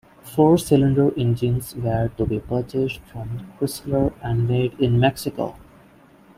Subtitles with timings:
[0.23, 5.57] Four-cylinder engines were to be purchased from Chrysler and made in Mexico.